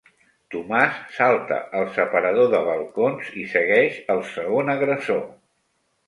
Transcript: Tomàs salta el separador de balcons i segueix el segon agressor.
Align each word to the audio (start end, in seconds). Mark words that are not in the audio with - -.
Tomàs 0.53 0.95
salta 1.17 1.57
el 1.79 1.83
separador 1.97 2.49
de 2.53 2.61
balcons 2.69 3.27
i 3.41 3.43
segueix 3.51 3.99
el 4.15 4.23
segon 4.31 4.73
agressor. 4.75 5.21